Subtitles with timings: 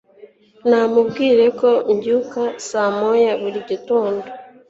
[0.69, 4.25] Namubwiye ko mbyuka saa moya buri gitondo.